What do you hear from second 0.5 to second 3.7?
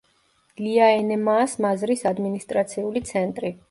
ლიაენემაას მაზრის ადმინისტრაციული ცენტრი.